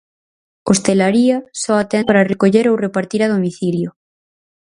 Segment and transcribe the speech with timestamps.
[0.71, 3.89] Hostalería só atende para recoller ou repartir a domicilio.